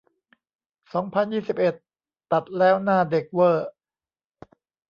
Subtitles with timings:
[0.93, 1.73] สองพันยี่สิบเอ็ด
[2.31, 3.69] ตัดแล้วหน้าเด็กเว่อร์